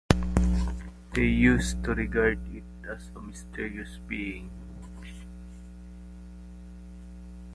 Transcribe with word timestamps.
They 1.13 1.25
used 1.27 1.83
to 1.83 1.93
regard 1.93 2.39
it 2.55 2.63
as 2.89 3.11
a 3.15 3.21
mysterious 3.21 3.99
being. 4.07 4.49